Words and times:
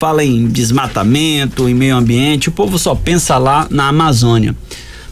fala 0.00 0.24
em 0.24 0.46
desmatamento, 0.46 1.68
em 1.68 1.74
meio 1.74 1.96
ambiente, 1.96 2.48
o 2.48 2.52
povo 2.52 2.78
só 2.78 2.94
pensa 2.94 3.36
lá 3.36 3.66
na 3.68 3.88
Amazônia. 3.88 4.54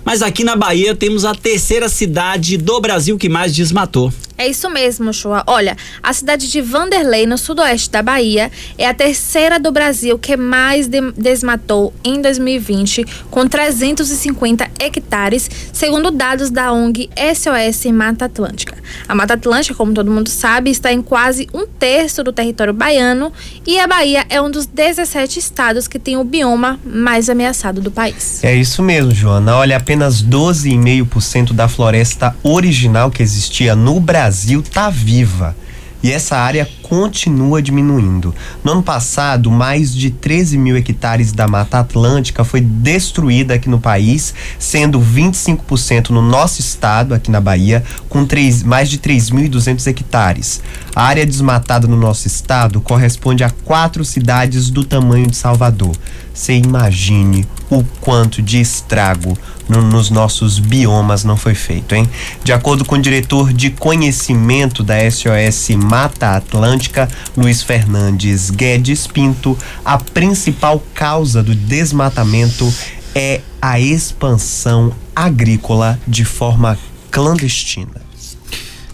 Mas 0.04 0.22
aqui 0.22 0.44
na 0.44 0.54
Bahia 0.54 0.94
temos 0.94 1.24
a 1.24 1.34
terceira 1.34 1.88
cidade 1.88 2.56
do 2.56 2.80
Brasil 2.80 3.18
que 3.18 3.28
mais 3.28 3.52
desmatou. 3.52 4.12
É 4.38 4.46
isso 4.46 4.68
mesmo, 4.68 5.14
Chua. 5.14 5.42
Olha, 5.46 5.76
a 6.02 6.12
cidade 6.12 6.50
de 6.50 6.60
Vanderlei, 6.60 7.26
no 7.26 7.38
sudoeste 7.38 7.90
da 7.90 8.02
Bahia, 8.02 8.50
é 8.76 8.86
a 8.86 8.92
terceira 8.92 9.58
do 9.58 9.72
Brasil 9.72 10.18
que 10.18 10.36
mais 10.36 10.86
de 10.86 11.00
desmatou 11.12 11.94
em 12.04 12.20
2020, 12.20 13.04
com 13.30 13.46
350 13.46 14.70
hectares, 14.78 15.50
segundo 15.72 16.10
dados 16.10 16.50
da 16.50 16.70
ONG 16.70 17.08
SOS 17.16 17.86
Mata 17.92 18.26
Atlântica. 18.26 18.76
A 19.08 19.14
Mata 19.14 19.34
Atlântica, 19.34 19.74
como 19.74 19.94
todo 19.94 20.10
mundo 20.10 20.28
sabe, 20.28 20.70
está 20.70 20.92
em 20.92 21.00
quase 21.00 21.48
um 21.54 21.66
terço 21.66 22.22
do 22.22 22.32
território 22.32 22.74
baiano 22.74 23.32
e 23.66 23.80
a 23.80 23.86
Bahia 23.86 24.26
é 24.28 24.40
um 24.40 24.50
dos 24.50 24.66
17 24.66 25.38
estados 25.38 25.88
que 25.88 25.98
tem 25.98 26.18
o 26.18 26.24
bioma 26.24 26.78
mais 26.84 27.30
ameaçado 27.30 27.80
do 27.80 27.90
país. 27.90 28.44
É 28.44 28.54
isso 28.54 28.82
mesmo, 28.82 29.12
Joana. 29.12 29.56
Olha, 29.56 29.78
apenas 29.78 30.22
12,5% 30.22 31.52
da 31.54 31.68
floresta 31.68 32.36
original 32.42 33.10
que 33.10 33.22
existia 33.22 33.74
no 33.74 33.98
Brasil 33.98 34.25
Brasil 34.26 34.58
está 34.58 34.90
viva 34.90 35.54
e 36.02 36.10
essa 36.10 36.36
área 36.36 36.68
continua 36.82 37.62
diminuindo. 37.62 38.34
No 38.64 38.72
ano 38.72 38.82
passado, 38.82 39.52
mais 39.52 39.94
de 39.94 40.10
13 40.10 40.58
mil 40.58 40.76
hectares 40.76 41.30
da 41.30 41.46
Mata 41.46 41.78
Atlântica 41.78 42.42
foi 42.42 42.60
destruída 42.60 43.54
aqui 43.54 43.68
no 43.68 43.78
país, 43.78 44.34
sendo 44.58 45.00
25% 45.00 46.10
no 46.10 46.20
nosso 46.20 46.60
estado, 46.60 47.14
aqui 47.14 47.30
na 47.30 47.40
Bahia, 47.40 47.84
com 48.08 48.26
3, 48.26 48.64
mais 48.64 48.90
de 48.90 48.98
3.200 48.98 49.86
hectares. 49.86 50.60
A 50.92 51.04
área 51.04 51.24
desmatada 51.24 51.86
no 51.86 51.96
nosso 51.96 52.26
estado 52.26 52.80
corresponde 52.80 53.44
a 53.44 53.50
quatro 53.50 54.04
cidades 54.04 54.70
do 54.70 54.82
tamanho 54.82 55.28
de 55.28 55.36
Salvador. 55.36 55.94
Você 56.34 56.54
imagine 56.54 57.46
o 57.70 57.84
quanto 58.00 58.40
de 58.40 58.60
estrago 58.60 59.36
no, 59.68 59.82
nos 59.82 60.10
nossos 60.10 60.58
biomas 60.58 61.24
não 61.24 61.36
foi 61.36 61.54
feito, 61.54 61.94
hein? 61.94 62.08
De 62.44 62.52
acordo 62.52 62.84
com 62.84 62.94
o 62.94 63.00
diretor 63.00 63.52
de 63.52 63.70
conhecimento 63.70 64.82
da 64.82 64.98
SOS 65.10 65.70
Mata 65.76 66.36
Atlântica, 66.36 67.08
Luiz 67.36 67.62
Fernandes 67.62 68.50
Guedes 68.50 69.06
Pinto, 69.06 69.58
a 69.84 69.98
principal 69.98 70.82
causa 70.94 71.42
do 71.42 71.54
desmatamento 71.54 72.72
é 73.14 73.40
a 73.60 73.80
expansão 73.80 74.92
agrícola 75.14 75.98
de 76.06 76.24
forma 76.24 76.78
clandestina. 77.10 78.06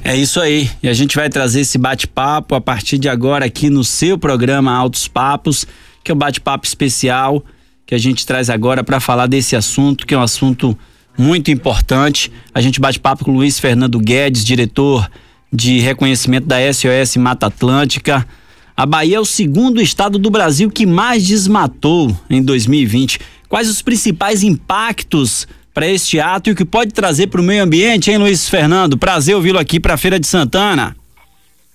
É 0.04 0.16
isso 0.16 0.40
aí. 0.40 0.68
E 0.82 0.88
a 0.88 0.94
gente 0.94 1.14
vai 1.14 1.28
trazer 1.28 1.60
esse 1.60 1.78
bate-papo 1.78 2.54
a 2.54 2.60
partir 2.60 2.98
de 2.98 3.08
agora 3.08 3.44
aqui 3.44 3.70
no 3.70 3.84
seu 3.84 4.18
programa 4.18 4.72
Altos 4.72 5.06
Papos, 5.06 5.66
que 6.02 6.10
é 6.10 6.14
o 6.14 6.16
um 6.16 6.18
bate-papo 6.18 6.66
especial 6.66 7.44
que 7.86 7.94
a 7.94 7.98
gente 7.98 8.26
traz 8.26 8.48
agora 8.48 8.84
para 8.84 9.00
falar 9.00 9.26
desse 9.26 9.56
assunto, 9.56 10.06
que 10.06 10.14
é 10.14 10.18
um 10.18 10.22
assunto 10.22 10.76
muito 11.16 11.50
importante. 11.50 12.32
A 12.54 12.60
gente 12.60 12.80
bate 12.80 12.98
papo 12.98 13.24
com 13.24 13.30
o 13.30 13.34
Luiz 13.34 13.58
Fernando 13.58 13.98
Guedes, 13.98 14.44
diretor 14.44 15.08
de 15.52 15.80
reconhecimento 15.80 16.46
da 16.46 16.56
SOS 16.72 17.16
Mata 17.16 17.46
Atlântica. 17.46 18.26
A 18.74 18.86
Bahia 18.86 19.16
é 19.16 19.20
o 19.20 19.24
segundo 19.24 19.80
estado 19.80 20.18
do 20.18 20.30
Brasil 20.30 20.70
que 20.70 20.86
mais 20.86 21.26
desmatou 21.26 22.16
em 22.30 22.42
2020. 22.42 23.20
Quais 23.48 23.68
os 23.68 23.82
principais 23.82 24.42
impactos 24.42 25.46
para 25.74 25.86
este 25.86 26.18
ato 26.18 26.48
e 26.48 26.52
o 26.52 26.56
que 26.56 26.64
pode 26.64 26.92
trazer 26.92 27.26
para 27.26 27.40
o 27.40 27.44
meio 27.44 27.62
ambiente, 27.62 28.10
hein, 28.10 28.16
Luiz 28.16 28.48
Fernando? 28.48 28.96
Prazer 28.96 29.34
ouvi-lo 29.34 29.58
aqui 29.58 29.78
para 29.78 29.94
a 29.94 29.98
Feira 29.98 30.18
de 30.18 30.26
Santana. 30.26 30.96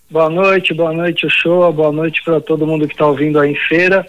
Boa 0.09 0.29
noite, 0.29 0.73
boa 0.73 0.93
noite, 0.93 1.27
show, 1.29 1.71
boa 1.71 1.91
noite 1.91 2.21
para 2.23 2.39
todo 2.39 2.65
mundo 2.65 2.87
que 2.87 2.93
está 2.93 3.05
ouvindo 3.05 3.39
aí 3.39 3.51
em 3.51 3.55
feira. 3.55 4.05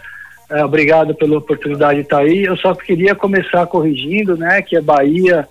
É, 0.51 0.65
obrigado 0.65 1.15
pela 1.15 1.37
oportunidade 1.37 1.97
de 1.97 2.05
estar 2.05 2.19
aí. 2.19 2.45
Eu 2.45 2.57
só 2.57 2.75
queria 2.75 3.15
começar 3.15 3.67
corrigindo, 3.67 4.37
né, 4.37 4.63
que 4.63 4.77
a 4.77 4.83
Bahia 4.83 5.47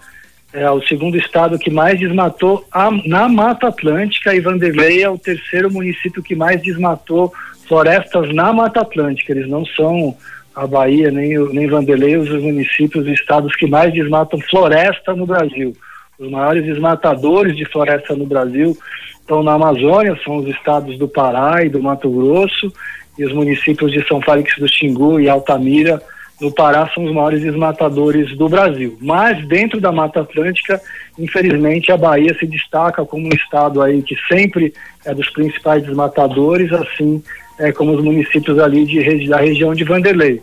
é 0.52 0.70
o 0.72 0.82
segundo 0.82 1.18
estado 1.18 1.60
que 1.60 1.70
mais 1.70 2.00
desmatou 2.00 2.66
a, 2.72 2.90
na 3.06 3.30
Mata 3.30 3.68
Atlântica 3.68 4.34
e 4.34 4.40
Vanderlei 4.40 5.04
é 5.04 5.10
o 5.10 5.18
terceiro 5.18 5.72
município 5.72 6.24
que 6.24 6.36
mais 6.36 6.62
desmatou 6.62 7.32
florestas 7.68 8.34
na 8.34 8.52
Mata 8.52 8.82
Atlântica. 8.82 9.34
Eles 9.34 9.48
não 9.48 9.66
são 9.66 10.16
a 10.56 10.66
Bahia 10.66 11.12
nem, 11.12 11.38
nem 11.54 11.68
Vanderlei 11.68 12.18
os 12.18 12.30
municípios, 12.42 13.06
os 13.06 13.12
estados 13.12 13.56
que 13.56 13.68
mais 13.68 13.94
desmatam 13.94 14.40
floresta 14.50 15.14
no 15.14 15.28
Brasil. 15.28 15.74
Os 16.18 16.32
maiores 16.32 16.66
desmatadores 16.66 17.56
de 17.56 17.66
floresta 17.66 18.16
no 18.16 18.26
Brasil 18.26 18.76
estão 19.20 19.44
na 19.44 19.54
Amazônia, 19.54 20.18
são 20.24 20.38
os 20.38 20.48
estados 20.48 20.98
do 20.98 21.08
Pará 21.08 21.64
e 21.64 21.70
do 21.70 21.84
Mato 21.84 22.10
Grosso 22.10 22.72
e 23.18 23.26
os 23.26 23.34
municípios 23.34 23.92
de 23.92 24.06
São 24.08 24.22
Félix 24.22 24.58
do 24.58 24.68
Xingu 24.68 25.20
e 25.20 25.28
Altamira, 25.28 26.02
no 26.40 26.52
Pará, 26.52 26.90
são 26.94 27.04
os 27.04 27.12
maiores 27.12 27.42
desmatadores 27.42 28.36
do 28.38 28.48
Brasil. 28.48 28.96
Mas 29.02 29.44
dentro 29.48 29.82
da 29.82 29.92
Mata 29.92 30.22
Atlântica, 30.22 30.80
infelizmente, 31.18 31.92
a 31.92 31.98
Bahia 31.98 32.36
se 32.38 32.46
destaca 32.46 33.04
como 33.06 33.26
um 33.26 33.36
estado 33.36 33.82
aí 33.82 34.04
que 34.04 34.16
sempre 34.28 34.74
é 35.04 35.14
dos 35.16 35.30
principais 35.32 35.84
desmatadores, 35.84 36.72
assim 36.72 37.24
é, 37.58 37.72
como 37.72 37.94
os 37.94 38.04
municípios 38.04 38.60
ali 38.60 38.86
de, 38.86 39.28
da 39.28 39.38
região 39.38 39.74
de 39.74 39.84
Vanderlei. 39.84 40.42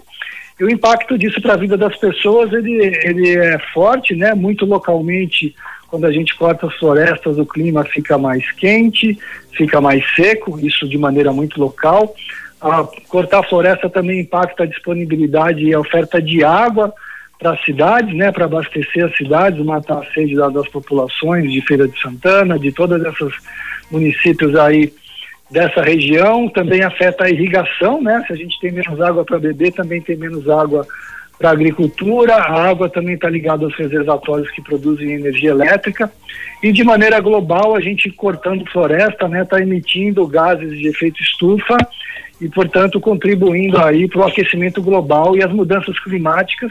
E 0.58 0.64
o 0.64 0.70
impacto 0.70 1.16
disso 1.16 1.40
para 1.40 1.54
a 1.54 1.56
vida 1.56 1.76
das 1.76 1.96
pessoas, 1.96 2.52
ele, 2.52 2.72
ele 3.02 3.36
é 3.36 3.58
forte, 3.72 4.14
né? 4.14 4.34
Muito 4.34 4.64
localmente, 4.64 5.54
quando 5.88 6.06
a 6.06 6.12
gente 6.12 6.34
corta 6.36 6.66
as 6.66 6.74
florestas, 6.74 7.38
o 7.38 7.46
clima 7.46 7.84
fica 7.84 8.18
mais 8.18 8.50
quente, 8.52 9.18
fica 9.52 9.80
mais 9.80 10.04
seco, 10.14 10.58
isso 10.64 10.88
de 10.88 10.98
maneira 10.98 11.32
muito 11.32 11.60
local 11.60 12.14
a 12.64 12.88
cortar 13.08 13.40
a 13.40 13.42
floresta 13.42 13.90
também 13.90 14.20
impacta 14.20 14.62
a 14.62 14.66
disponibilidade 14.66 15.62
e 15.62 15.74
a 15.74 15.80
oferta 15.80 16.20
de 16.20 16.42
água 16.42 16.94
para 17.38 17.52
as 17.52 17.62
cidades, 17.62 18.16
né, 18.16 18.32
para 18.32 18.46
abastecer 18.46 19.04
as 19.04 19.14
cidades, 19.14 19.62
matar 19.62 19.98
a 19.98 20.12
sede 20.14 20.34
das 20.34 20.66
populações 20.68 21.52
de 21.52 21.60
Feira 21.60 21.86
de 21.86 22.00
Santana, 22.00 22.58
de 22.58 22.72
todas 22.72 23.04
essas 23.04 23.34
municípios 23.90 24.56
aí 24.56 24.90
dessa 25.50 25.82
região, 25.82 26.48
também 26.48 26.82
afeta 26.82 27.24
a 27.24 27.30
irrigação, 27.30 28.02
né? 28.02 28.24
Se 28.26 28.32
a 28.32 28.36
gente 28.36 28.58
tem 28.58 28.72
menos 28.72 28.98
água 28.98 29.24
para 29.24 29.38
beber, 29.38 29.72
também 29.72 30.00
tem 30.00 30.16
menos 30.16 30.48
água 30.48 30.86
para 31.38 31.50
agricultura, 31.50 32.36
a 32.36 32.68
água 32.70 32.88
também 32.88 33.14
está 33.14 33.28
ligada 33.28 33.64
aos 33.64 33.76
reservatórios 33.76 34.50
que 34.52 34.62
produzem 34.62 35.12
energia 35.12 35.50
elétrica. 35.50 36.10
E 36.62 36.72
de 36.72 36.82
maneira 36.82 37.20
global 37.20 37.76
a 37.76 37.80
gente 37.80 38.10
cortando 38.10 38.64
floresta, 38.70 39.28
né, 39.28 39.42
está 39.42 39.60
emitindo 39.60 40.26
gases 40.26 40.78
de 40.78 40.88
efeito 40.88 41.20
estufa 41.20 41.76
e, 42.44 42.48
portanto, 42.50 43.00
contribuindo 43.00 43.78
aí 43.78 44.06
para 44.06 44.20
o 44.20 44.24
aquecimento 44.24 44.82
global 44.82 45.34
e 45.34 45.42
as 45.42 45.50
mudanças 45.50 45.98
climáticas 46.00 46.70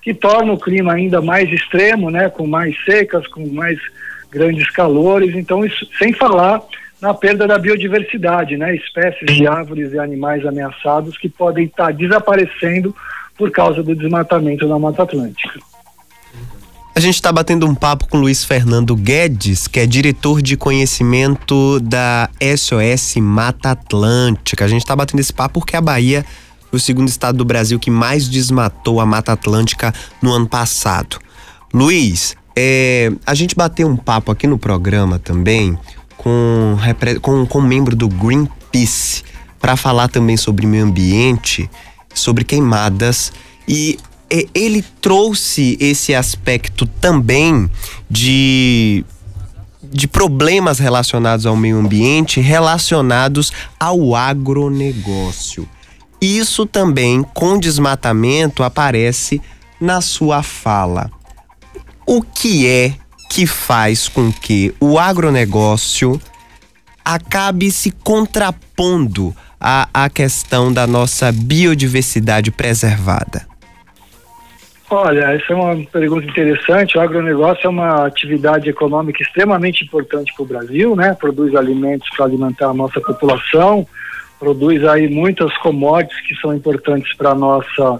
que 0.00 0.14
tornam 0.14 0.54
o 0.54 0.58
clima 0.58 0.94
ainda 0.94 1.20
mais 1.20 1.46
extremo, 1.52 2.10
né, 2.10 2.30
com 2.30 2.46
mais 2.46 2.74
secas, 2.86 3.26
com 3.26 3.46
mais 3.48 3.78
grandes 4.30 4.70
calores. 4.70 5.36
Então, 5.36 5.62
isso, 5.62 5.86
sem 5.98 6.14
falar 6.14 6.62
na 7.02 7.12
perda 7.12 7.46
da 7.46 7.58
biodiversidade, 7.58 8.56
né, 8.56 8.74
espécies 8.74 9.36
de 9.36 9.46
árvores 9.46 9.92
e 9.92 9.98
animais 9.98 10.46
ameaçados 10.46 11.18
que 11.18 11.28
podem 11.28 11.66
estar 11.66 11.92
desaparecendo 11.92 12.96
por 13.36 13.50
causa 13.50 13.82
do 13.82 13.94
desmatamento 13.94 14.66
na 14.66 14.78
Mata 14.78 15.02
Atlântica. 15.02 15.60
A 17.00 17.02
gente 17.02 17.14
está 17.14 17.32
batendo 17.32 17.66
um 17.66 17.74
papo 17.74 18.06
com 18.06 18.18
Luiz 18.18 18.44
Fernando 18.44 18.94
Guedes, 18.94 19.66
que 19.66 19.80
é 19.80 19.86
diretor 19.86 20.42
de 20.42 20.54
conhecimento 20.54 21.80
da 21.80 22.28
SOS 22.58 23.16
Mata 23.16 23.70
Atlântica. 23.70 24.66
A 24.66 24.68
gente 24.68 24.82
está 24.82 24.94
batendo 24.94 25.18
esse 25.18 25.32
papo 25.32 25.60
porque 25.60 25.74
a 25.74 25.80
Bahia 25.80 26.26
foi 26.68 26.76
o 26.76 26.78
segundo 26.78 27.08
estado 27.08 27.38
do 27.38 27.44
Brasil 27.46 27.78
que 27.78 27.90
mais 27.90 28.28
desmatou 28.28 29.00
a 29.00 29.06
Mata 29.06 29.32
Atlântica 29.32 29.94
no 30.20 30.30
ano 30.30 30.46
passado. 30.46 31.18
Luiz, 31.72 32.36
é, 32.54 33.10
a 33.24 33.34
gente 33.34 33.56
bateu 33.56 33.88
um 33.88 33.96
papo 33.96 34.30
aqui 34.30 34.46
no 34.46 34.58
programa 34.58 35.18
também 35.18 35.78
com, 36.18 36.76
com, 37.22 37.46
com 37.46 37.58
um 37.60 37.66
membro 37.66 37.96
do 37.96 38.10
Greenpeace 38.10 39.22
para 39.58 39.74
falar 39.74 40.08
também 40.08 40.36
sobre 40.36 40.66
meio 40.66 40.84
ambiente, 40.84 41.70
sobre 42.12 42.44
queimadas 42.44 43.32
e 43.66 43.98
ele 44.54 44.82
trouxe 45.00 45.76
esse 45.80 46.14
aspecto 46.14 46.86
também 46.86 47.68
de 48.08 49.04
de 49.92 50.06
problemas 50.06 50.78
relacionados 50.78 51.46
ao 51.46 51.56
meio 51.56 51.78
ambiente, 51.78 52.40
relacionados 52.40 53.52
ao 53.78 54.14
agronegócio. 54.14 55.68
Isso 56.20 56.64
também, 56.64 57.22
com 57.34 57.58
desmatamento, 57.58 58.62
aparece 58.62 59.40
na 59.80 60.00
sua 60.00 60.42
fala. 60.42 61.10
O 62.06 62.22
que 62.22 62.68
é 62.68 62.94
que 63.30 63.46
faz 63.46 64.06
com 64.06 64.30
que 64.30 64.74
o 64.78 64.98
agronegócio 64.98 66.20
acabe 67.04 67.70
se 67.72 67.90
contrapondo 67.90 69.34
à, 69.58 69.88
à 69.94 70.10
questão 70.10 70.72
da 70.72 70.86
nossa 70.86 71.32
biodiversidade 71.32 72.50
preservada? 72.50 73.49
Olha, 74.92 75.20
essa 75.20 75.52
é 75.52 75.54
uma 75.54 75.86
pergunta 75.86 76.26
interessante. 76.26 76.98
O 76.98 77.00
agronegócio 77.00 77.64
é 77.64 77.68
uma 77.70 78.06
atividade 78.06 78.68
econômica 78.68 79.22
extremamente 79.22 79.84
importante 79.84 80.34
para 80.34 80.42
o 80.42 80.46
Brasil, 80.46 80.96
né? 80.96 81.14
Produz 81.14 81.54
alimentos 81.54 82.08
para 82.16 82.24
alimentar 82.24 82.70
a 82.70 82.74
nossa 82.74 83.00
população, 83.00 83.86
produz 84.40 84.84
aí 84.84 85.08
muitas 85.08 85.56
commodities 85.58 86.20
que 86.26 86.34
são 86.40 86.52
importantes 86.52 87.16
para 87.16 87.30
a 87.30 87.34
nossa 87.36 87.98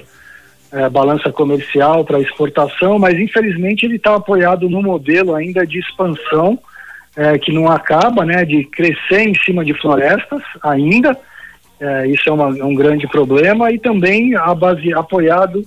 é, 0.72 0.88
balança 0.88 1.30
comercial, 1.30 2.04
para 2.04 2.18
exportação, 2.18 2.98
mas 2.98 3.16
infelizmente 3.16 3.86
ele 3.86 3.94
está 3.94 4.16
apoiado 4.16 4.68
no 4.68 4.82
modelo 4.82 5.36
ainda 5.36 5.64
de 5.64 5.78
expansão, 5.78 6.58
é, 7.16 7.38
que 7.38 7.52
não 7.52 7.70
acaba, 7.70 8.24
né, 8.24 8.44
de 8.44 8.64
crescer 8.64 9.28
em 9.28 9.34
cima 9.34 9.64
de 9.64 9.74
florestas 9.74 10.42
ainda, 10.60 11.16
é, 11.78 12.08
isso 12.08 12.28
é, 12.28 12.32
uma, 12.32 12.48
um 12.48 12.74
grande 12.74 13.06
problema, 13.06 13.70
e 13.70 13.78
também 13.78 14.34
a 14.34 14.52
base, 14.54 14.92
apoiado 14.92 15.64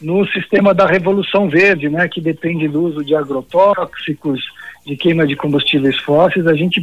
no 0.00 0.26
sistema 0.28 0.74
da 0.74 0.86
Revolução 0.86 1.48
Verde, 1.48 1.88
né, 1.88 2.08
que 2.08 2.20
depende 2.20 2.68
do 2.68 2.82
uso 2.82 3.04
de 3.04 3.14
agrotóxicos, 3.14 4.40
de 4.84 4.96
queima 4.96 5.26
de 5.26 5.34
combustíveis 5.34 5.98
fósseis, 5.98 6.46
a 6.46 6.54
gente 6.54 6.82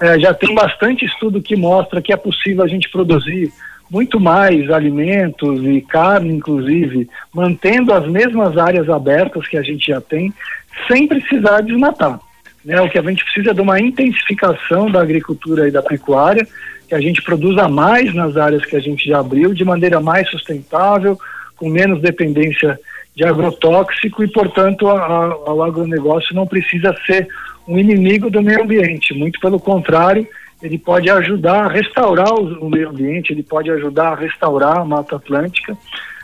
é, 0.00 0.18
já 0.18 0.34
tem 0.34 0.54
bastante 0.54 1.04
estudo 1.04 1.40
que 1.40 1.54
mostra 1.54 2.02
que 2.02 2.12
é 2.12 2.16
possível 2.16 2.64
a 2.64 2.68
gente 2.68 2.90
produzir 2.90 3.52
muito 3.90 4.18
mais 4.18 4.70
alimentos 4.70 5.62
e 5.64 5.80
carne, 5.82 6.32
inclusive, 6.32 7.08
mantendo 7.32 7.92
as 7.92 8.06
mesmas 8.08 8.56
áreas 8.56 8.88
abertas 8.88 9.46
que 9.46 9.56
a 9.56 9.62
gente 9.62 9.86
já 9.86 10.00
tem, 10.00 10.32
sem 10.88 11.06
precisar 11.06 11.60
desmatar. 11.60 12.18
Né? 12.64 12.80
O 12.80 12.88
que 12.88 12.98
a 12.98 13.02
gente 13.02 13.22
precisa 13.22 13.50
é 13.50 13.54
de 13.54 13.60
uma 13.60 13.78
intensificação 13.78 14.90
da 14.90 15.02
agricultura 15.02 15.68
e 15.68 15.70
da 15.70 15.82
pecuária, 15.82 16.46
que 16.88 16.94
a 16.94 17.00
gente 17.00 17.22
produza 17.22 17.68
mais 17.68 18.14
nas 18.14 18.36
áreas 18.36 18.64
que 18.64 18.76
a 18.76 18.80
gente 18.80 19.06
já 19.06 19.20
abriu, 19.20 19.52
de 19.52 19.64
maneira 19.64 20.00
mais 20.00 20.28
sustentável, 20.30 21.18
com 21.62 21.68
menos 21.68 22.02
dependência 22.02 22.76
de 23.14 23.24
agrotóxico 23.24 24.24
e, 24.24 24.26
portanto, 24.26 24.88
a, 24.88 25.06
a, 25.06 25.54
o 25.54 25.62
agronegócio 25.62 26.34
não 26.34 26.44
precisa 26.44 26.92
ser 27.06 27.28
um 27.68 27.78
inimigo 27.78 28.28
do 28.28 28.42
meio 28.42 28.64
ambiente. 28.64 29.14
Muito 29.14 29.38
pelo 29.38 29.60
contrário, 29.60 30.26
ele 30.60 30.76
pode 30.76 31.08
ajudar 31.08 31.66
a 31.66 31.68
restaurar 31.68 32.34
o, 32.34 32.66
o 32.66 32.68
meio 32.68 32.88
ambiente, 32.88 33.32
ele 33.32 33.44
pode 33.44 33.70
ajudar 33.70 34.08
a 34.08 34.16
restaurar 34.16 34.78
a 34.78 34.84
Mata 34.84 35.14
Atlântica, 35.14 35.78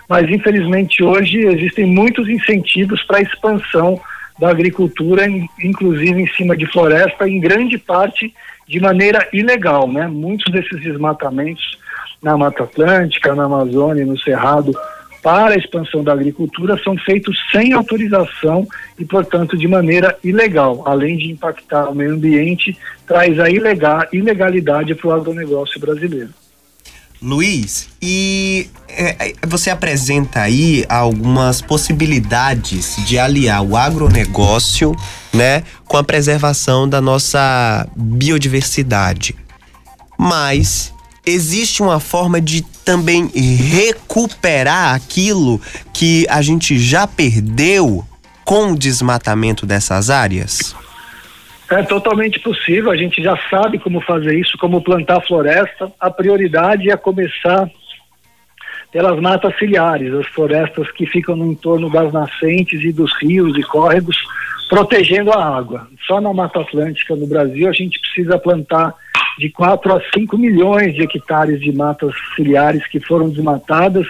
mas 0.08 0.28
infelizmente 0.28 1.04
hoje 1.04 1.38
existem 1.46 1.86
muitos 1.86 2.28
incentivos 2.28 3.00
para 3.04 3.18
a 3.18 3.22
expansão 3.22 4.00
da 4.40 4.50
agricultura, 4.50 5.24
inclusive 5.62 6.20
em 6.20 6.26
cima 6.34 6.56
de 6.56 6.66
floresta, 6.66 7.28
em 7.28 7.38
grande 7.38 7.78
parte 7.78 8.34
de 8.66 8.80
maneira 8.80 9.28
ilegal, 9.32 9.86
né? 9.86 10.08
Muitos 10.08 10.52
desses 10.52 10.82
desmatamentos 10.82 11.78
na 12.20 12.36
Mata 12.36 12.64
Atlântica, 12.64 13.36
na 13.36 13.44
Amazônia, 13.44 14.04
no 14.04 14.18
Cerrado, 14.18 14.72
para 15.28 15.56
a 15.56 15.58
expansão 15.58 16.02
da 16.02 16.14
agricultura 16.14 16.82
são 16.82 16.96
feitos 16.96 17.36
sem 17.52 17.74
autorização 17.74 18.66
e, 18.98 19.04
portanto, 19.04 19.58
de 19.58 19.68
maneira 19.68 20.16
ilegal. 20.24 20.82
Além 20.86 21.18
de 21.18 21.30
impactar 21.30 21.90
o 21.90 21.94
meio 21.94 22.14
ambiente, 22.14 22.74
traz 23.06 23.38
a 23.38 23.50
ilegal, 23.50 24.06
ilegalidade 24.10 24.94
para 24.94 25.08
o 25.08 25.12
agronegócio 25.12 25.78
brasileiro. 25.78 26.30
Luiz, 27.20 27.90
e 28.00 28.70
é, 28.88 29.28
é, 29.28 29.34
você 29.46 29.68
apresenta 29.68 30.40
aí 30.40 30.86
algumas 30.88 31.60
possibilidades 31.60 32.96
de 33.06 33.18
aliar 33.18 33.62
o 33.62 33.76
agronegócio, 33.76 34.96
né, 35.34 35.62
com 35.84 35.98
a 35.98 36.04
preservação 36.04 36.88
da 36.88 37.02
nossa 37.02 37.86
biodiversidade. 37.94 39.36
Mas 40.18 40.90
existe 41.28 41.82
uma 41.82 42.00
forma 42.00 42.40
de 42.40 42.62
também 42.84 43.28
recuperar 43.28 44.94
aquilo 44.94 45.60
que 45.92 46.26
a 46.28 46.42
gente 46.42 46.78
já 46.78 47.06
perdeu 47.06 48.04
com 48.44 48.72
o 48.72 48.78
desmatamento 48.78 49.66
dessas 49.66 50.08
áreas? 50.10 50.74
É 51.70 51.82
totalmente 51.82 52.40
possível, 52.40 52.90
a 52.90 52.96
gente 52.96 53.22
já 53.22 53.38
sabe 53.50 53.78
como 53.78 54.00
fazer 54.00 54.38
isso, 54.38 54.56
como 54.56 54.80
plantar 54.80 55.20
floresta. 55.20 55.92
A 56.00 56.10
prioridade 56.10 56.90
é 56.90 56.96
começar 56.96 57.70
pelas 58.90 59.20
matas 59.20 59.56
ciliares, 59.58 60.14
as 60.14 60.26
florestas 60.28 60.90
que 60.92 61.04
ficam 61.04 61.36
no 61.36 61.52
entorno 61.52 61.90
das 61.90 62.10
nascentes 62.10 62.80
e 62.82 62.90
dos 62.90 63.12
rios 63.20 63.54
e 63.58 63.62
córregos, 63.62 64.16
protegendo 64.68 65.30
a 65.30 65.44
água. 65.44 65.86
Só 66.06 66.20
na 66.20 66.32
Mata 66.32 66.60
Atlântica, 66.60 67.14
no 67.14 67.26
Brasil, 67.26 67.68
a 67.68 67.72
gente 67.72 68.00
precisa 68.00 68.38
plantar 68.38 68.94
de 69.38 69.50
4 69.50 69.94
a 69.94 70.00
5 70.14 70.36
milhões 70.36 70.94
de 70.94 71.02
hectares 71.02 71.60
de 71.60 71.72
matas 71.72 72.12
ciliares 72.34 72.86
que 72.88 72.98
foram 72.98 73.30
desmatadas 73.30 74.06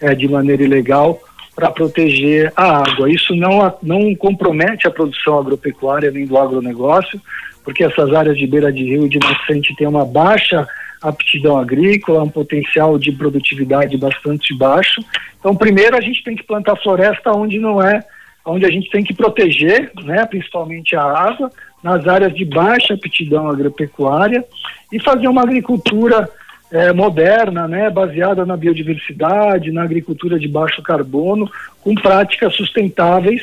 é, 0.00 0.14
de 0.14 0.26
maneira 0.26 0.62
ilegal 0.62 1.20
para 1.54 1.70
proteger 1.70 2.52
a 2.56 2.78
água. 2.78 3.10
Isso 3.10 3.34
não, 3.36 3.72
não 3.82 4.14
compromete 4.14 4.86
a 4.86 4.90
produção 4.90 5.38
agropecuária 5.38 6.10
nem 6.10 6.26
do 6.26 6.36
agronegócio, 6.36 7.20
porque 7.62 7.84
essas 7.84 8.12
áreas 8.12 8.36
de 8.36 8.46
beira 8.46 8.72
de 8.72 8.82
rio 8.82 9.06
e 9.06 9.08
de 9.08 9.18
nascente 9.18 9.74
têm 9.76 9.86
uma 9.86 10.04
baixa 10.04 10.66
aptidão 11.00 11.58
agrícola, 11.58 12.22
um 12.22 12.30
potencial 12.30 12.98
de 12.98 13.12
produtividade 13.12 13.96
bastante 13.98 14.56
baixo. 14.56 15.04
Então, 15.38 15.54
primeiro 15.54 15.96
a 15.96 16.00
gente 16.00 16.24
tem 16.24 16.34
que 16.34 16.42
plantar 16.42 16.76
floresta 16.76 17.30
onde 17.32 17.58
não 17.58 17.82
é, 17.82 18.02
onde 18.44 18.64
a 18.64 18.70
gente 18.70 18.90
tem 18.90 19.04
que 19.04 19.14
proteger, 19.14 19.92
né, 20.02 20.24
principalmente 20.26 20.96
a 20.96 21.02
água, 21.02 21.50
nas 21.84 22.08
áreas 22.08 22.34
de 22.34 22.46
baixa 22.46 22.94
aptidão 22.94 23.46
agropecuária 23.46 24.42
e 24.90 24.98
fazer 24.98 25.28
uma 25.28 25.42
agricultura 25.42 26.26
é, 26.72 26.94
moderna, 26.94 27.68
né, 27.68 27.90
baseada 27.90 28.46
na 28.46 28.56
biodiversidade, 28.56 29.70
na 29.70 29.82
agricultura 29.82 30.38
de 30.38 30.48
baixo 30.48 30.82
carbono, 30.82 31.48
com 31.82 31.94
práticas 31.94 32.54
sustentáveis 32.54 33.42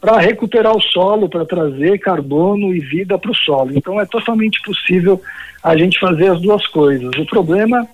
para 0.00 0.18
recuperar 0.18 0.76
o 0.76 0.80
solo, 0.80 1.28
para 1.28 1.44
trazer 1.44 1.98
carbono 1.98 2.72
e 2.72 2.78
vida 2.78 3.18
para 3.18 3.32
o 3.32 3.34
solo. 3.34 3.72
Então 3.76 4.00
é 4.00 4.06
totalmente 4.06 4.62
possível 4.62 5.20
a 5.60 5.76
gente 5.76 5.98
fazer 5.98 6.28
as 6.30 6.40
duas 6.40 6.64
coisas. 6.68 7.10
O 7.18 7.26
problema 7.26 7.88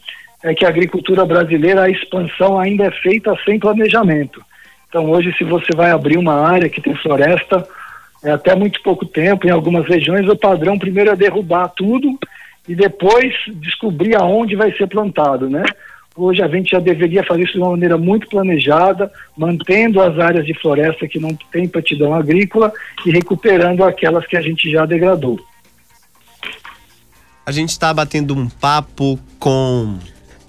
é 0.45 0.55
que 0.55 0.67
a 0.67 0.69
agricultura 0.69 1.25
brasileira, 1.25 1.85
a 1.85 1.91
expansão 1.91 2.61
ainda 2.61 2.85
é 2.85 2.91
feita 2.91 3.35
sem 3.47 3.59
planejamento. 3.59 4.43
Então 4.91 5.11
hoje, 5.11 5.35
se 5.39 5.45
você 5.45 5.75
vai 5.75 5.91
abrir 5.91 6.19
uma 6.19 6.35
área 6.35 6.69
que 6.69 6.83
tem 6.83 6.95
floresta, 6.97 7.67
é, 8.27 8.33
até 8.33 8.57
muito 8.57 8.83
pouco 8.83 9.07
tempo, 9.07 9.47
em 9.47 9.51
algumas 9.51 9.87
regiões, 9.87 10.29
o 10.29 10.35
padrão 10.35 10.77
primeiro 10.77 11.11
é 11.11 11.15
derrubar 11.15 11.69
tudo 11.69 12.19
e 12.69 12.75
depois 12.75 13.33
descobrir 13.55 14.17
aonde 14.17 14.57
vai 14.57 14.77
ser 14.77 14.89
plantado, 14.89 15.49
né? 15.49 15.63
Hoje 16.17 16.43
a 16.43 16.49
gente 16.49 16.73
já 16.73 16.81
deveria 16.81 17.23
fazer 17.23 17.45
isso 17.45 17.53
de 17.53 17.59
uma 17.61 17.71
maneira 17.71 17.97
muito 17.97 18.27
planejada, 18.29 19.13
mantendo 19.37 20.03
as 20.03 20.19
áreas 20.19 20.45
de 20.45 20.55
floresta 20.55 21.07
que 21.07 21.21
não 21.21 21.39
têm 21.53 21.69
patidão 21.69 22.13
agrícola 22.13 22.73
e 23.05 23.13
recuperando 23.13 23.85
aquelas 23.85 24.27
que 24.27 24.37
a 24.37 24.41
gente 24.41 24.69
já 24.69 24.85
degradou. 24.85 25.39
A 27.45 27.53
gente 27.53 27.71
está 27.71 27.95
batendo 27.95 28.35
um 28.35 28.49
papo 28.49 29.21
com 29.39 29.99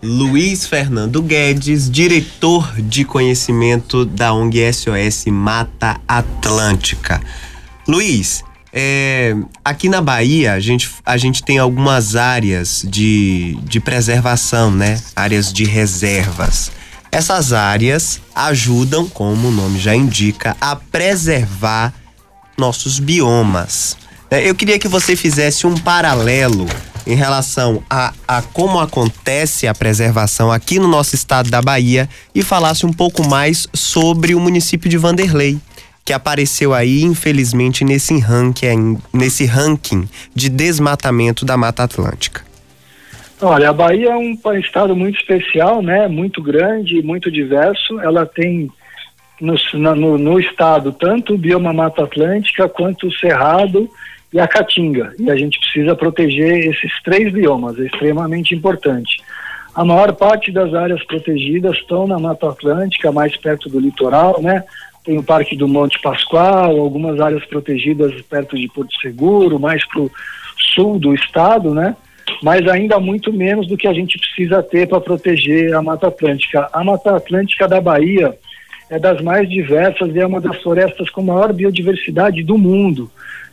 Luiz 0.01 0.65
Fernando 0.65 1.21
Guedes, 1.21 1.91
diretor 1.91 2.73
de 2.81 3.05
conhecimento 3.05 4.03
da 4.03 4.33
ONG 4.33 4.73
SOS 4.73 5.25
Mata 5.27 6.01
Atlântica. 6.07 7.21
Luiz, 7.87 8.43
é, 8.73 9.33
aqui 9.63 9.87
na 9.87 10.01
Bahia 10.01 10.53
a 10.53 10.59
gente, 10.59 10.89
a 11.05 11.15
gente 11.15 11.41
tem 11.41 11.57
algumas 11.57 12.17
áreas 12.17 12.85
de, 12.85 13.57
de 13.63 13.79
preservação, 13.79 14.69
né? 14.69 15.01
Áreas 15.15 15.53
de 15.53 15.63
reservas. 15.63 16.69
Essas 17.09 17.53
áreas 17.53 18.19
ajudam, 18.35 19.07
como 19.07 19.47
o 19.47 19.51
nome 19.51 19.79
já 19.79 19.95
indica, 19.95 20.57
a 20.59 20.75
preservar 20.75 21.93
nossos 22.57 22.99
biomas. 22.99 23.95
É, 24.29 24.47
eu 24.47 24.53
queria 24.53 24.77
que 24.77 24.89
você 24.89 25.15
fizesse 25.15 25.65
um 25.65 25.75
paralelo 25.77 26.67
em 27.05 27.15
relação 27.15 27.81
a, 27.89 28.13
a 28.27 28.41
como 28.41 28.81
acontece 28.81 29.65
a 29.65 29.73
preservação 29.73 30.51
aqui 30.51 30.77
no 30.77 30.89
nosso 30.89 31.15
estado 31.15 31.49
da 31.49 31.61
Bahia 31.61 32.09
e 32.35 32.43
falasse 32.43 32.85
um 32.85 32.91
pouco 32.91 33.25
mais 33.25 33.65
sobre 33.73 34.35
o 34.35 34.39
município 34.41 34.89
de 34.89 34.97
Vanderlei 34.97 35.57
que 36.07 36.13
apareceu 36.13 36.73
aí, 36.73 37.03
infelizmente, 37.03 37.83
nesse 37.83 38.17
ranking, 38.17 38.97
nesse 39.13 39.45
ranking 39.45 40.07
de 40.33 40.47
desmatamento 40.47 41.43
da 41.43 41.57
Mata 41.57 41.83
Atlântica? 41.83 42.45
Olha, 43.41 43.71
a 43.71 43.73
Bahia 43.73 44.11
é 44.11 44.15
um 44.15 44.37
estado 44.57 44.95
muito 44.95 45.19
especial, 45.19 45.81
né? 45.81 46.07
Muito 46.07 46.41
grande, 46.41 47.03
muito 47.03 47.29
diverso. 47.29 47.99
Ela 47.99 48.25
tem 48.25 48.71
no, 49.41 49.55
no, 49.73 50.17
no 50.17 50.39
estado 50.39 50.93
tanto 50.93 51.33
o 51.33 51.37
bioma 51.37 51.73
Mata 51.73 52.05
Atlântica 52.05 52.69
quanto 52.69 53.07
o 53.07 53.13
Cerrado 53.13 53.89
e 54.31 54.39
a 54.39 54.47
Caatinga. 54.47 55.13
E 55.19 55.29
a 55.29 55.35
gente 55.35 55.59
precisa 55.59 55.93
proteger 55.93 56.69
esses 56.69 57.03
três 57.03 57.33
biomas, 57.33 57.77
é 57.77 57.83
extremamente 57.83 58.55
importante. 58.55 59.17
A 59.75 59.83
maior 59.83 60.13
parte 60.13 60.53
das 60.53 60.73
áreas 60.73 61.03
protegidas 61.03 61.75
estão 61.75 62.07
na 62.07 62.17
Mata 62.17 62.47
Atlântica, 62.49 63.11
mais 63.11 63.35
perto 63.35 63.67
do 63.67 63.77
litoral, 63.77 64.41
né? 64.41 64.63
Tem 65.07 65.17
o 65.17 65.23
Parque 65.23 65.55
do 65.55 65.69
Monte 65.69 65.97
Pascoal, 66.01 66.77
algumas 66.77 67.21
áreas 67.21 67.45
protegidas 67.45 68.13
perto 68.23 68.57
de 68.57 68.67
Porto 68.67 68.93
Seguro, 68.99 69.57
mais 69.57 69.87
para 69.87 70.01
o 70.01 70.11
sul 70.75 70.99
do 70.99 71.15
estado, 71.15 71.73
né? 71.73 71.95
Mas 72.43 72.67
ainda 72.67 72.99
muito 72.99 73.31
menos 73.31 73.67
do 73.67 73.77
que 73.77 73.87
a 73.87 73.93
gente 73.93 74.19
precisa 74.19 74.61
ter 74.61 74.85
para 74.85 74.99
proteger 74.99 75.73
a 75.73 75.81
Mata 75.81 76.09
Atlântica. 76.09 76.69
A 76.73 76.83
Mata 76.83 77.15
Atlântica 77.15 77.69
da 77.69 77.79
Bahia 77.79 78.37
é 78.89 78.99
das 78.99 79.21
mais 79.21 79.49
diversas 79.49 80.13
e 80.13 80.19
é 80.19 80.27
uma 80.27 80.41
das 80.41 80.61
florestas 80.61 81.09
com 81.09 81.21
maior 81.21 81.53
biodiversidade 81.53 82.43
do 82.43 82.57
mundo. 82.57 83.09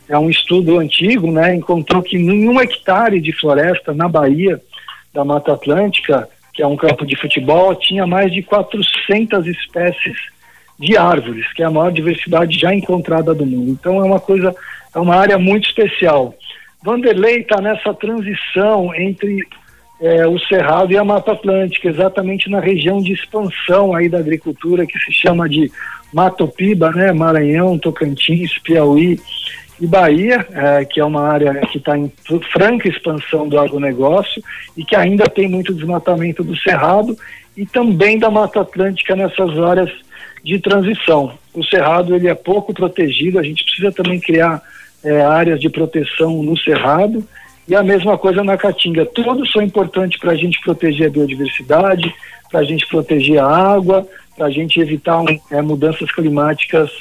É 0.09 0.19
um 0.19 0.29
estudo 0.29 0.77
antigo, 0.77 1.31
né? 1.31 1.55
Encontrou 1.55 2.03
que 2.03 2.17
em 2.17 2.49
um 2.49 2.59
hectare 2.59 3.21
de 3.21 3.31
floresta 3.31 3.93
na 3.93 4.09
Bahia 4.09 4.61
da 5.13 5.23
Mata 5.23 5.53
Atlântica, 5.53 6.27
que 6.53 6.61
é 6.61 6.67
um 6.67 6.75
campo 6.75 7.05
de 7.05 7.15
futebol, 7.15 7.73
tinha 7.75 8.05
mais 8.05 8.29
de 8.33 8.43
400 8.43 9.47
espécies 9.47 10.34
de 10.79 10.97
árvores, 10.97 11.51
que 11.53 11.63
é 11.63 11.65
a 11.65 11.71
maior 11.71 11.91
diversidade 11.91 12.59
já 12.59 12.73
encontrada 12.73 13.33
do 13.33 13.45
mundo. 13.45 13.71
Então 13.71 13.99
é 13.99 14.03
uma 14.03 14.19
coisa, 14.19 14.53
é 14.93 14.99
uma 14.99 15.15
área 15.15 15.37
muito 15.37 15.67
especial. 15.67 16.35
Vanderlei 16.83 17.39
está 17.39 17.61
nessa 17.61 17.93
transição 17.93 18.93
entre 18.93 19.39
é, 19.99 20.27
o 20.27 20.37
Cerrado 20.39 20.91
e 20.91 20.97
a 20.97 21.03
Mata 21.03 21.31
Atlântica, 21.31 21.87
exatamente 21.87 22.49
na 22.49 22.59
região 22.59 23.01
de 23.01 23.13
expansão 23.13 23.95
aí 23.95 24.09
da 24.09 24.19
agricultura 24.19 24.85
que 24.85 24.99
se 24.99 25.13
chama 25.13 25.47
de 25.47 25.71
Matopiba, 26.13 26.91
né, 26.91 27.11
Maranhão, 27.11 27.79
Tocantins, 27.79 28.57
Piauí 28.59 29.19
e 29.79 29.87
Bahia, 29.87 30.45
é, 30.51 30.85
que 30.85 30.99
é 30.99 31.05
uma 31.05 31.21
área 31.21 31.53
que 31.71 31.77
está 31.77 31.97
em 31.97 32.11
franca 32.51 32.87
expansão 32.87 33.47
do 33.47 33.59
agronegócio 33.59 34.41
e 34.77 34.83
que 34.83 34.95
ainda 34.95 35.25
tem 35.25 35.47
muito 35.47 35.73
desmatamento 35.73 36.43
do 36.43 36.55
Cerrado 36.57 37.17
e 37.57 37.65
também 37.65 38.19
da 38.19 38.29
Mata 38.29 38.61
Atlântica 38.61 39.15
nessas 39.15 39.57
áreas 39.59 39.91
de 40.45 40.59
transição. 40.59 41.33
O 41.55 41.63
Cerrado 41.63 42.15
ele 42.15 42.27
é 42.27 42.35
pouco 42.35 42.71
protegido, 42.71 43.39
a 43.39 43.43
gente 43.43 43.63
precisa 43.63 43.91
também 43.91 44.19
criar 44.19 44.61
é, 45.03 45.25
áreas 45.25 45.59
de 45.59 45.69
proteção 45.69 46.43
no 46.43 46.55
Cerrado 46.55 47.27
e 47.67 47.75
a 47.75 47.81
mesma 47.81 48.15
coisa 48.15 48.43
na 48.43 48.55
Caatinga. 48.55 49.07
Todos 49.07 49.51
são 49.51 49.63
importantes 49.63 50.19
para 50.19 50.33
a 50.33 50.35
gente 50.35 50.61
proteger 50.61 51.07
a 51.07 51.09
biodiversidade, 51.09 52.13
para 52.51 52.59
a 52.59 52.63
gente 52.63 52.85
proteger 52.85 53.39
a 53.39 53.47
água, 53.47 54.07
para 54.37 54.45
a 54.45 54.51
gente 54.51 54.79
evitar 54.79 55.19
um, 55.19 55.39
é, 55.49 55.63
mudanças 55.63 56.11
climáticas 56.11 56.91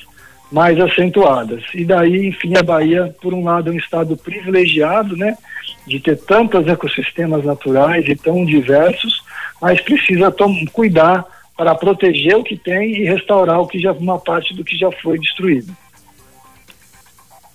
mais 0.51 0.81
acentuadas. 0.81 1.63
E 1.75 1.85
daí, 1.85 2.29
enfim, 2.29 2.57
a 2.57 2.63
Bahia, 2.63 3.15
por 3.21 3.35
um 3.35 3.45
lado, 3.45 3.69
é 3.69 3.75
um 3.75 3.79
estado 3.79 4.17
privilegiado, 4.17 5.19
né, 5.19 5.37
de 5.87 6.01
ter 6.01 6.17
tantos 6.17 6.67
ecossistemas 6.67 7.45
naturais 7.45 8.09
e 8.09 8.17
tão 8.17 8.43
diversos, 8.43 9.23
mas 9.61 9.83
precisa 9.83 10.35
cuidar 10.73 11.27
para 11.57 11.75
proteger 11.75 12.37
o 12.37 12.43
que 12.43 12.57
tem 12.57 12.93
e 12.93 13.05
restaurar 13.05 13.61
o 13.61 13.67
que 13.67 13.79
já 13.81 13.93
uma 13.93 14.19
parte 14.19 14.55
do 14.55 14.65
que 14.65 14.77
já 14.77 14.91
foi 15.03 15.19
destruído. 15.19 15.75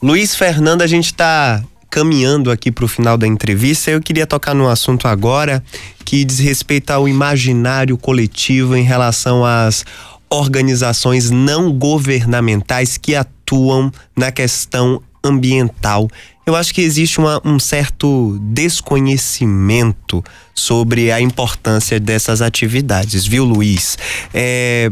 Luiz 0.02 0.34
Fernando, 0.36 0.82
a 0.82 0.88
gente 0.88 1.08
está 1.08 1.62
caminhando 1.90 2.52
aqui 2.52 2.72
para 2.72 2.86
o 2.86 2.88
final 2.88 3.18
da 3.18 3.28
entrevista, 3.28 3.92
eu 3.92 4.00
queria 4.00 4.26
tocar 4.26 4.54
num 4.54 4.68
assunto 4.68 5.08
agora 5.08 5.64
que 6.06 6.24
diz 6.24 6.40
respeito 6.40 6.92
ao 6.92 7.08
imaginário 7.08 7.98
coletivo 7.98 8.76
em 8.76 8.84
relação 8.84 9.44
às 9.44 9.84
organizações 10.30 11.32
não 11.32 11.72
governamentais 11.72 12.98
que 12.98 13.16
atuam 13.16 13.92
na 14.16 14.32
questão 14.32 15.02
ambiental. 15.24 16.08
Eu 16.50 16.56
acho 16.56 16.74
que 16.74 16.82
existe 16.82 17.20
uma, 17.20 17.40
um 17.46 17.60
certo 17.60 18.40
desconhecimento 18.42 20.24
sobre 20.56 21.12
a 21.12 21.22
importância 21.22 22.00
dessas 22.00 22.42
atividades, 22.42 23.24
viu, 23.24 23.46
Luiz? 23.46 24.00
É, 24.34 24.90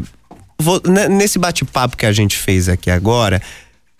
vou, 0.56 0.80
nesse 1.10 1.36
bate-papo 1.36 1.96
que 1.96 2.06
a 2.06 2.12
gente 2.12 2.36
fez 2.36 2.68
aqui 2.68 2.92
agora, 2.92 3.42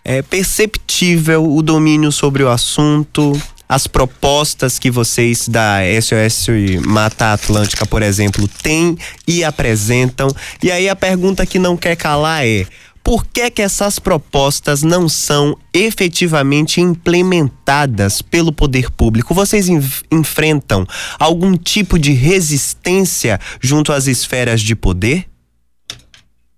é 0.05 0.21
perceptível 0.21 1.53
o 1.53 1.61
domínio 1.61 2.13
sobre 2.13 2.43
o 2.43 2.49
assunto, 2.49 3.37
as 3.67 3.87
propostas 3.87 4.79
que 4.79 4.89
vocês 4.89 5.49
da 5.49 5.79
SOS 6.01 6.47
Mata 6.87 7.33
Atlântica, 7.33 7.85
por 7.85 8.01
exemplo, 8.01 8.47
têm 8.63 8.97
e 9.27 9.43
apresentam. 9.43 10.29
E 10.63 10.71
aí 10.71 10.87
a 10.87 10.95
pergunta 10.95 11.45
que 11.45 11.59
não 11.59 11.75
quer 11.75 11.97
calar 11.97 12.47
é: 12.47 12.65
por 13.09 13.25
que 13.25 13.49
que 13.49 13.63
essas 13.63 13.97
propostas 13.97 14.83
não 14.83 15.09
são 15.09 15.57
efetivamente 15.73 16.79
implementadas 16.79 18.21
pelo 18.21 18.53
poder 18.53 18.91
público? 18.91 19.33
Vocês 19.33 19.67
enfrentam 20.11 20.85
algum 21.19 21.57
tipo 21.57 21.97
de 21.97 22.13
resistência 22.13 23.39
junto 23.59 23.91
às 23.91 24.05
esferas 24.05 24.61
de 24.61 24.75
poder? 24.75 25.25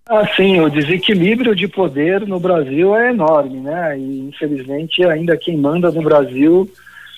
Ah, 0.05 0.27
sim, 0.35 0.59
o 0.59 0.67
desequilíbrio 0.67 1.55
de 1.55 1.69
poder 1.69 2.27
no 2.27 2.37
Brasil 2.37 2.93
é 2.97 3.11
enorme, 3.11 3.61
né? 3.61 3.97
E 3.97 4.19
infelizmente 4.27 5.05
ainda 5.05 5.37
quem 5.37 5.55
manda 5.55 5.89
no 5.89 6.01
Brasil 6.01 6.69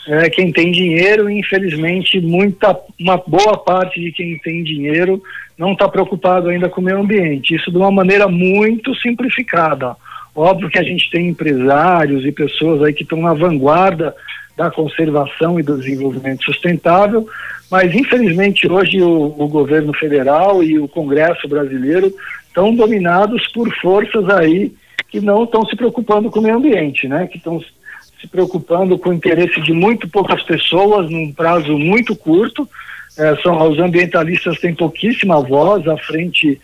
é 0.08 0.30
quem 0.30 0.52
tem 0.52 0.72
dinheiro 0.72 1.30
infelizmente 1.30 2.20
muita, 2.20 2.78
uma 3.00 3.18
boa 3.18 3.58
parte 3.58 4.00
de 4.00 4.12
quem 4.12 4.38
tem 4.40 4.64
dinheiro 4.64 5.22
não 5.58 5.74
está 5.74 5.88
preocupado 5.88 6.50
ainda 6.50 6.68
com 6.68 6.82
o 6.82 6.84
meio 6.84 7.00
ambiente. 7.00 7.56
Isso 7.56 7.72
de 7.72 7.78
uma 7.78 7.92
maneira 7.92 8.28
muito 8.28 8.94
simplificada. 8.96 9.96
Óbvio 10.36 10.70
que 10.70 10.80
a 10.80 10.84
gente 10.84 11.10
tem 11.12 11.30
empresários 11.30 12.26
e 12.26 12.32
pessoas 12.32 12.82
aí 12.82 12.94
que 12.94 13.04
estão 13.04 13.22
na 13.22 13.34
vanguarda 13.34 14.16
da 14.58 14.70
conservação 14.72 15.60
e 15.60 15.64
do 15.64 15.78
desenvolvimento 15.78 16.44
sustentável, 16.44 17.28
mas 17.72 17.94
infelizmente 17.94 18.70
hoje 18.70 19.02
o, 19.02 19.36
o 19.38 19.48
governo 19.48 19.94
federal 19.94 20.64
e 20.64 20.78
o 20.78 20.88
Congresso 20.88 21.48
brasileiro 21.48 22.14
estão 22.48 22.76
dominados 22.76 23.48
por 23.48 23.72
forças 23.76 24.30
aí 24.30 24.72
que 25.10 25.22
não 25.22 25.44
estão 25.44 25.66
se 25.66 25.76
preocupando 25.76 26.30
com 26.30 26.40
o 26.40 26.44
meio 26.44 26.58
ambiente, 26.58 27.08
né? 27.08 27.28
Que 27.28 27.38
estão 27.38 27.64
se 28.24 28.28
preocupando 28.28 28.98
com 28.98 29.10
o 29.10 29.14
interesse 29.14 29.60
de 29.60 29.74
muito 29.74 30.08
poucas 30.08 30.42
pessoas 30.44 31.12
num 31.12 31.34
prazo 31.34 31.78
muito 31.78 32.16
curto. 32.16 32.68
É, 33.18 33.36
são 33.44 33.70
os 33.70 33.78
ambientalistas 33.78 34.60
têm 34.60 34.74
pouquíssima 34.74 35.42
voz 35.42 35.86
à 35.88 35.98
frente 35.98 36.60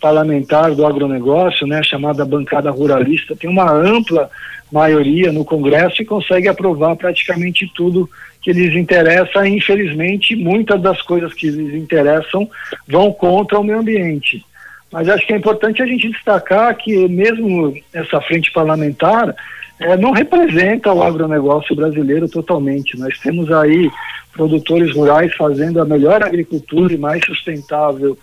parlamentar 0.00 0.74
do 0.74 0.84
agronegócio, 0.84 1.66
né, 1.66 1.82
chamada 1.82 2.26
bancada 2.26 2.70
ruralista, 2.70 3.34
tem 3.34 3.48
uma 3.48 3.72
ampla 3.72 4.28
maioria 4.70 5.32
no 5.32 5.46
Congresso 5.46 6.02
e 6.02 6.04
consegue 6.04 6.48
aprovar 6.48 6.94
praticamente 6.96 7.70
tudo 7.74 8.10
que 8.42 8.52
lhes 8.52 8.74
interessa. 8.74 9.48
Infelizmente, 9.48 10.36
muitas 10.36 10.82
das 10.82 11.00
coisas 11.00 11.32
que 11.32 11.48
lhes 11.48 11.74
interessam 11.74 12.50
vão 12.86 13.12
contra 13.12 13.58
o 13.58 13.64
meio 13.64 13.78
ambiente. 13.78 14.44
Mas 14.92 15.08
acho 15.08 15.26
que 15.26 15.32
é 15.32 15.36
importante 15.36 15.80
a 15.80 15.86
gente 15.86 16.10
destacar 16.10 16.76
que 16.76 17.08
mesmo 17.08 17.74
essa 17.92 18.20
frente 18.20 18.52
parlamentar 18.52 19.34
é, 19.80 19.96
não 19.96 20.12
representa 20.12 20.92
o 20.92 21.02
agronegócio 21.02 21.74
brasileiro 21.74 22.28
totalmente. 22.28 22.98
Nós 22.98 23.18
temos 23.18 23.50
aí 23.50 23.90
produtores 24.32 24.94
rurais 24.94 25.34
fazendo 25.34 25.80
a 25.80 25.84
melhor 25.84 26.22
agricultura 26.22 26.92
e 26.92 26.98
mais 26.98 27.24
sustentável 27.24 28.16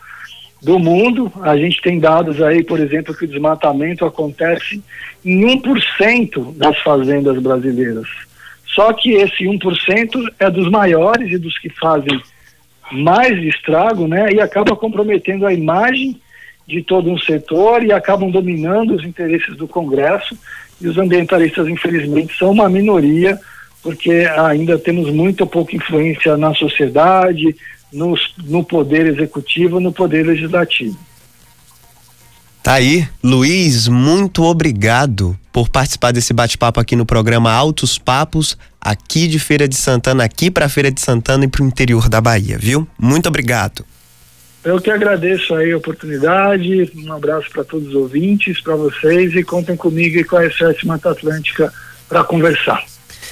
do 0.62 0.78
mundo. 0.78 1.32
A 1.42 1.58
gente 1.58 1.82
tem 1.82 2.00
dados 2.00 2.42
aí, 2.42 2.64
por 2.64 2.80
exemplo, 2.80 3.16
que 3.16 3.26
o 3.26 3.28
desmatamento 3.28 4.06
acontece 4.06 4.82
em 5.26 5.42
1% 5.62 6.56
das 6.56 6.78
fazendas 6.80 7.38
brasileiras. 7.42 8.08
Só 8.68 8.94
que 8.94 9.14
esse 9.14 9.44
1% 9.44 10.34
é 10.40 10.50
dos 10.50 10.70
maiores 10.70 11.32
e 11.32 11.38
dos 11.38 11.58
que 11.58 11.70
fazem 11.70 12.22
mais 12.92 13.38
estrago, 13.44 14.08
né? 14.08 14.32
E 14.32 14.40
acaba 14.40 14.76
comprometendo 14.76 15.46
a 15.46 15.54
imagem 15.54 16.20
de 16.68 16.82
todo 16.82 17.12
um 17.12 17.18
setor 17.18 17.84
e 17.84 17.92
acabam 17.92 18.30
dominando 18.30 18.96
os 18.96 19.04
interesses 19.04 19.58
do 19.58 19.68
Congresso. 19.68 20.38
E 20.82 20.88
os 20.88 20.98
ambientalistas, 20.98 21.68
infelizmente, 21.68 22.38
são 22.38 22.52
uma 22.52 22.68
minoria, 22.68 23.40
porque 23.84 24.28
ainda 24.38 24.78
temos 24.78 25.12
muito 25.14 25.46
pouca 25.46 25.76
influência 25.76 26.36
na 26.36 26.54
sociedade, 26.54 27.56
no, 27.92 28.16
no 28.46 28.64
poder 28.64 29.06
executivo, 29.06 29.80
no 29.80 29.92
poder 29.92 30.26
legislativo. 30.26 30.98
Tá 32.64 32.74
aí, 32.74 33.08
Luiz, 33.24 33.88
muito 33.88 34.44
obrigado 34.44 35.38
por 35.52 35.68
participar 35.68 36.12
desse 36.12 36.32
bate-papo 36.32 36.80
aqui 36.80 36.96
no 36.96 37.06
programa 37.06 37.52
Altos 37.52 37.98
Papos, 37.98 38.56
aqui 38.80 39.28
de 39.28 39.40
Feira 39.40 39.68
de 39.68 39.76
Santana, 39.76 40.24
aqui 40.24 40.52
para 40.52 40.70
Feira 40.70 40.92
de 40.92 41.02
Santana 41.02 41.46
e 41.46 41.48
para 41.48 41.64
o 41.64 41.68
interior 41.68 42.08
da 42.08 42.22
Bahia, 42.22 42.58
viu? 42.60 42.88
Muito 43.00 43.28
obrigado. 43.28 43.84
Eu 44.64 44.80
que 44.80 44.92
agradeço 44.92 45.56
aí 45.56 45.72
a 45.72 45.78
oportunidade, 45.78 46.92
um 46.96 47.12
abraço 47.12 47.50
para 47.50 47.64
todos 47.64 47.90
os 47.90 47.96
ouvintes, 47.96 48.62
para 48.62 48.76
vocês 48.76 49.36
e 49.36 49.44
contem 49.44 49.76
comigo 49.76 50.20
e 50.20 50.24
com 50.24 50.38
a 50.38 50.48
SS 50.48 50.86
Mata 50.86 51.10
Atlântica 51.10 51.74
para 52.08 52.24
conversar. 52.24 52.91